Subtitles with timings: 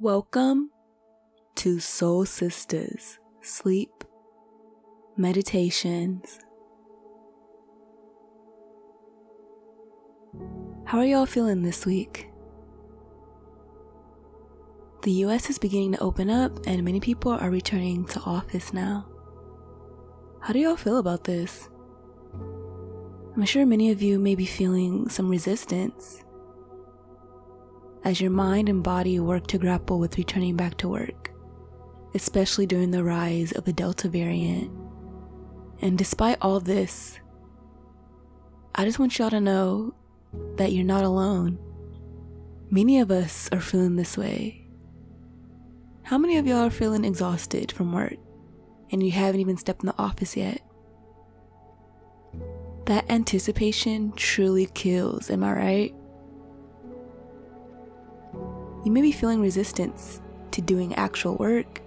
[0.00, 0.70] Welcome
[1.54, 4.02] to Soul Sisters Sleep
[5.16, 6.40] Meditations.
[10.84, 12.28] How are y'all feeling this week?
[15.04, 19.06] The US is beginning to open up, and many people are returning to office now.
[20.40, 21.68] How do y'all feel about this?
[23.36, 26.23] I'm sure many of you may be feeling some resistance
[28.04, 31.30] as your mind and body work to grapple with returning back to work,
[32.14, 34.70] especially during the rise of the Delta variant.
[35.80, 37.18] And despite all this,
[38.74, 39.94] I just want y'all to know
[40.56, 41.58] that you're not alone.
[42.70, 44.66] Many of us are feeling this way.
[46.02, 48.16] How many of y'all are feeling exhausted from work
[48.90, 50.60] and you haven't even stepped in the office yet?
[52.86, 55.94] That anticipation truly kills, am I right?
[58.84, 60.20] You may be feeling resistance
[60.50, 61.80] to doing actual work,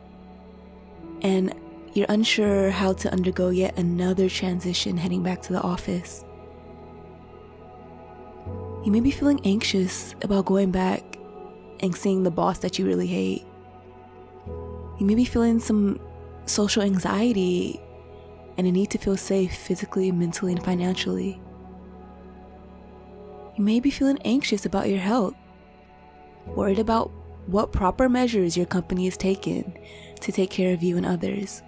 [1.21, 1.53] and
[1.93, 6.25] you're unsure how to undergo yet another transition heading back to the office.
[8.83, 11.03] You may be feeling anxious about going back
[11.81, 13.45] and seeing the boss that you really hate.
[14.99, 15.99] You may be feeling some
[16.45, 17.79] social anxiety
[18.57, 21.39] and a need to feel safe physically, mentally, and financially.
[23.55, 25.35] You may be feeling anxious about your health,
[26.55, 27.11] worried about
[27.47, 29.77] what proper measures your company has taken
[30.19, 31.63] to take care of you and others.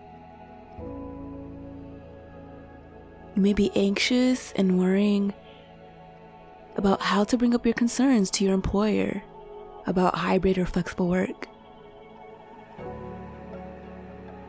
[3.36, 5.34] You may be anxious and worrying
[6.76, 9.24] about how to bring up your concerns to your employer
[9.86, 11.48] about hybrid or flexible work.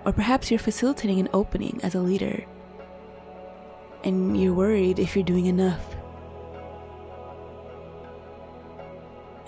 [0.05, 2.45] Or perhaps you're facilitating an opening as a leader
[4.03, 5.95] and you're worried if you're doing enough.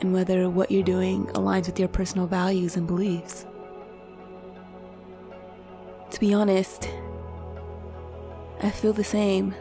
[0.03, 3.47] And whether what you're doing aligns with your personal values and beliefs.
[6.11, 6.91] To be honest,
[8.61, 9.55] I feel the same.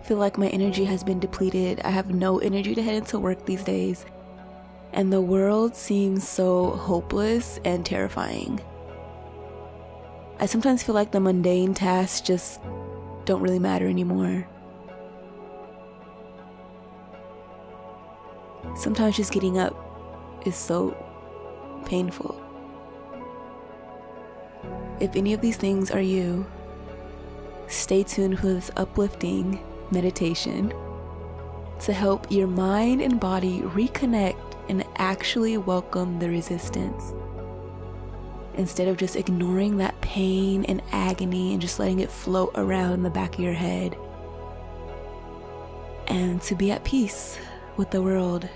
[0.00, 1.80] I feel like my energy has been depleted.
[1.84, 4.04] I have no energy to head into work these days
[4.94, 8.60] and the world seems so hopeless and terrifying.
[10.38, 12.60] I sometimes feel like the mundane tasks just
[13.24, 14.46] don't really matter anymore.
[18.76, 19.74] Sometimes just getting up
[20.44, 20.96] is so
[21.86, 22.40] painful.
[25.00, 26.46] If any of these things are you,
[27.68, 30.72] stay tuned for this uplifting meditation
[31.80, 37.12] to help your mind and body reconnect and actually welcome the resistance.
[38.54, 43.02] Instead of just ignoring that pain and agony and just letting it float around in
[43.02, 43.96] the back of your head.
[46.06, 47.38] And to be at peace
[47.76, 48.48] with the world.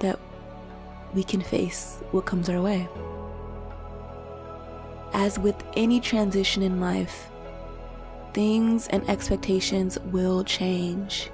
[0.00, 0.18] That
[1.14, 2.88] we can face what comes our way.
[5.12, 7.30] As with any transition in life,
[8.34, 11.30] things and expectations will change.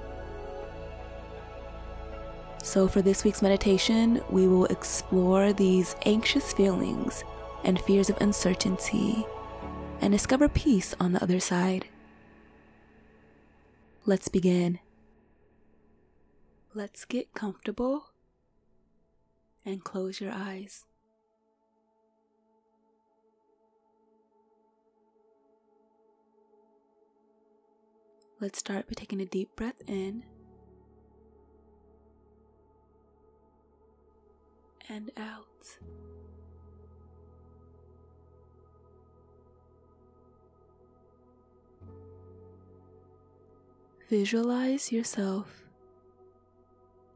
[2.63, 7.25] So, for this week's meditation, we will explore these anxious feelings
[7.65, 9.25] and fears of uncertainty
[9.99, 11.85] and discover peace on the other side.
[14.05, 14.79] Let's begin.
[16.73, 18.11] Let's get comfortable
[19.65, 20.83] and close your eyes.
[28.41, 30.25] Let's start by taking a deep breath in
[34.89, 35.77] and out.
[44.13, 45.63] Visualize yourself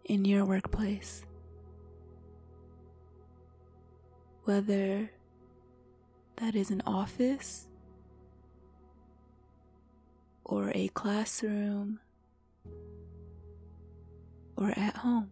[0.06, 1.24] in your workplace,
[4.46, 5.12] whether
[6.38, 7.68] that is an office
[10.44, 12.00] or a classroom
[14.56, 15.30] or at home.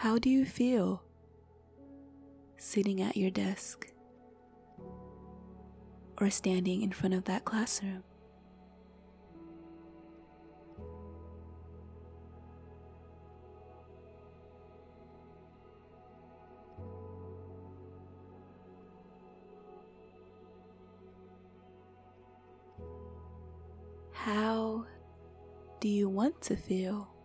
[0.00, 1.02] How do you feel
[2.56, 3.86] sitting at your desk
[6.18, 8.02] or standing in front of that classroom?
[24.12, 24.86] How
[25.80, 27.19] do you want to feel?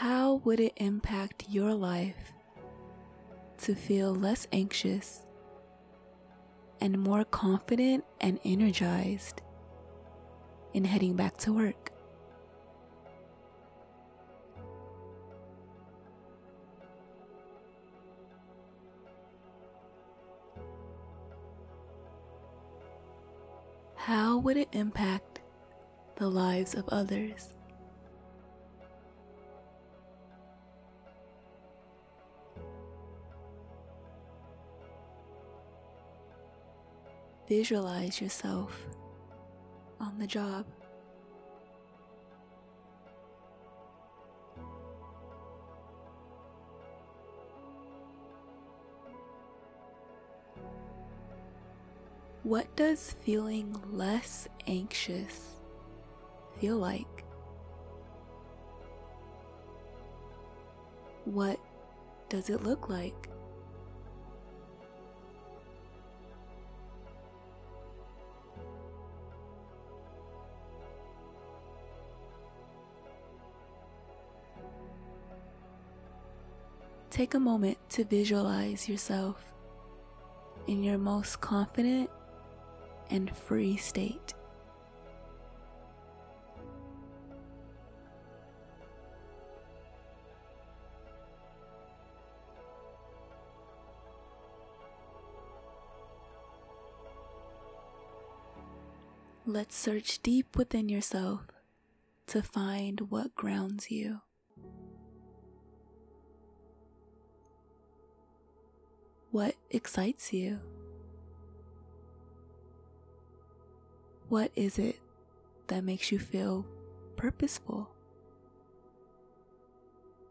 [0.00, 2.32] How would it impact your life
[3.62, 5.22] to feel less anxious
[6.80, 9.42] and more confident and energized
[10.72, 11.90] in heading back to work?
[23.96, 25.40] How would it impact
[26.14, 27.57] the lives of others?
[37.48, 38.86] Visualize yourself
[39.98, 40.66] on the job.
[52.42, 55.56] What does feeling less anxious
[56.60, 57.24] feel like?
[61.24, 61.58] What
[62.28, 63.28] does it look like?
[77.18, 79.42] Take a moment to visualize yourself
[80.68, 82.08] in your most confident
[83.10, 84.34] and free state.
[99.44, 101.48] Let's search deep within yourself
[102.28, 104.20] to find what grounds you.
[109.30, 110.58] What excites you?
[114.30, 114.98] What is it
[115.66, 116.64] that makes you feel
[117.16, 117.90] purposeful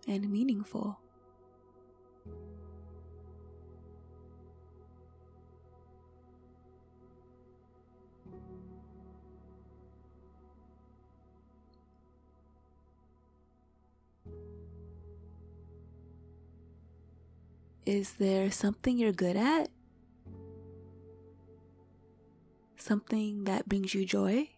[0.07, 0.99] and meaningful?
[17.87, 19.69] Is there something you're good at?
[22.75, 24.49] Something that brings you joy?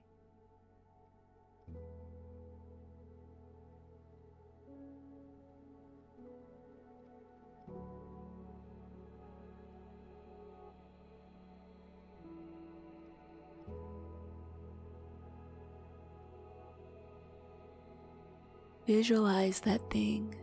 [18.87, 20.33] Visualize that thing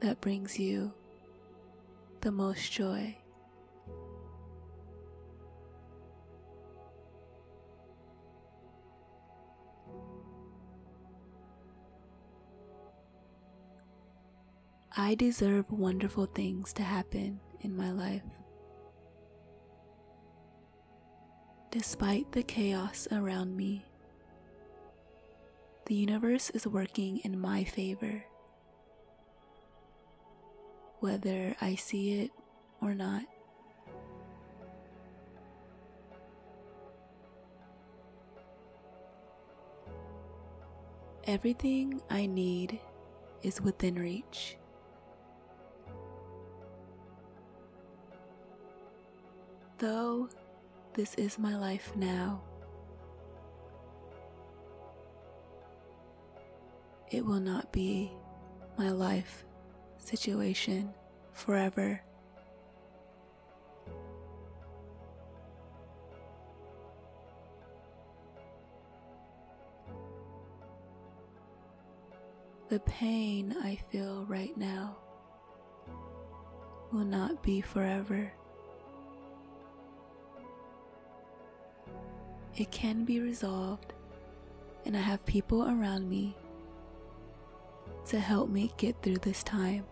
[0.00, 0.92] that brings you
[2.20, 3.16] the most joy.
[14.96, 18.22] I deserve wonderful things to happen in my life.
[21.70, 23.84] Despite the chaos around me,
[25.86, 28.24] the universe is working in my favor
[31.00, 32.30] whether I see it
[32.80, 33.22] or not.
[41.24, 42.80] Everything I need
[43.42, 44.56] is within reach.
[49.76, 50.28] Though
[50.94, 52.40] this is my life now,
[57.10, 58.10] it will not be
[58.76, 59.44] my life
[59.98, 60.92] situation
[61.32, 62.02] forever.
[72.68, 74.96] The pain I feel right now
[76.92, 78.30] will not be forever.
[82.56, 83.94] It can be resolved,
[84.84, 86.36] and I have people around me
[88.08, 89.84] to help me get through this time.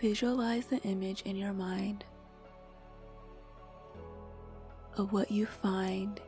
[0.00, 2.04] Visualize the image in your mind
[4.96, 6.20] of what you find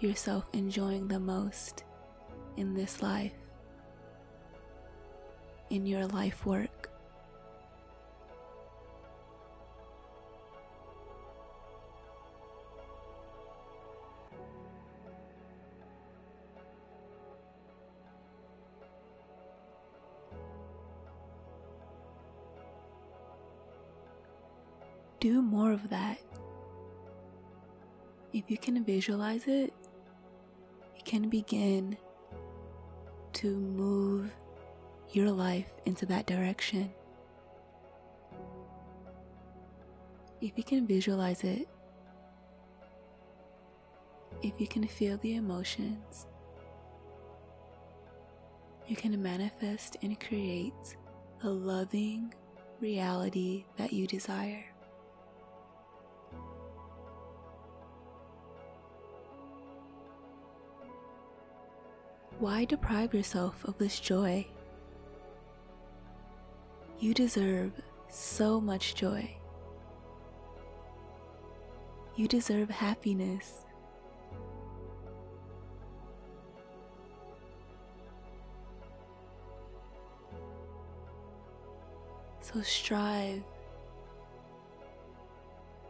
[0.00, 1.84] yourself enjoying the most
[2.56, 3.32] in this life,
[5.70, 6.90] in your life work.
[25.20, 26.18] Do more of that.
[28.32, 29.74] If you can visualize it,
[30.96, 31.98] you can begin
[33.34, 34.30] to move
[35.12, 36.90] your life into that direction.
[40.40, 41.68] If you can visualize it,
[44.42, 46.26] if you can feel the emotions,
[48.86, 50.96] you can manifest and create
[51.42, 52.32] the loving
[52.80, 54.64] reality that you desire.
[62.40, 64.46] Why deprive yourself of this joy?
[66.98, 67.72] You deserve
[68.08, 69.36] so much joy.
[72.16, 73.66] You deserve happiness.
[82.40, 83.44] So strive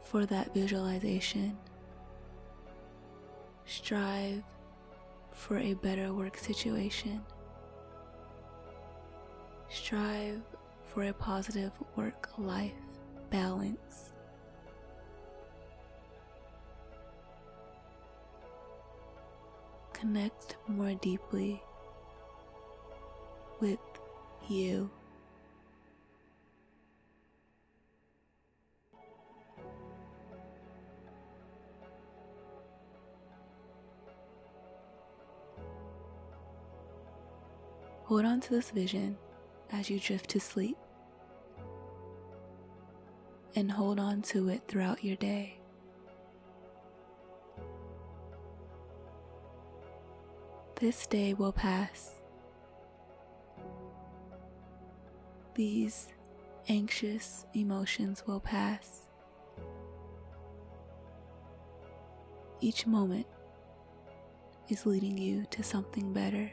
[0.03, 1.57] for that visualization.
[3.67, 4.43] Strive
[5.33, 7.21] for a better work situation.
[9.69, 10.43] Strive
[10.85, 12.73] for a positive work life
[13.31, 14.13] balance.
[19.93, 21.63] Connect more deeply
[23.61, 23.79] with
[24.49, 24.91] you.
[38.11, 39.17] Hold on to this vision
[39.71, 40.77] as you drift to sleep.
[43.55, 45.61] And hold on to it throughout your day.
[50.81, 52.17] This day will pass.
[55.55, 56.09] These
[56.69, 59.07] anxious emotions will pass.
[62.61, 63.29] Each moment
[64.69, 66.51] is leading you to something better.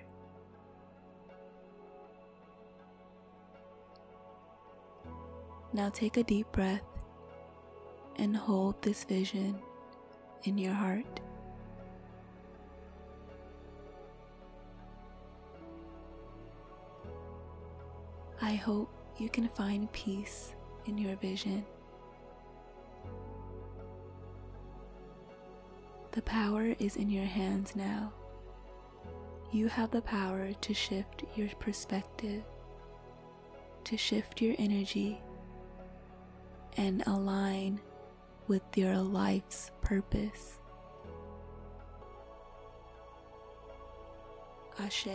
[5.73, 6.81] Now take a deep breath
[8.15, 9.59] and hold this vision
[10.43, 11.19] in your heart.
[18.41, 20.53] I hope you can find peace
[20.85, 21.65] in your vision.
[26.11, 28.13] The power is in your hands now.
[29.51, 32.43] You have the power to shift your perspective,
[33.83, 35.21] to shift your energy
[36.77, 37.81] and align
[38.47, 40.59] with your life's purpose.
[44.79, 45.07] Ashe.